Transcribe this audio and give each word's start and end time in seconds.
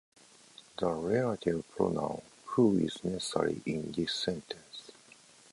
The 0.79 0.89
relative 0.89 1.63
pronoun 1.75 2.23
"who" 2.45 2.75
is 2.79 3.03
necessary 3.03 3.61
in 3.67 3.91
this 3.91 4.15
sentence. 4.15 4.89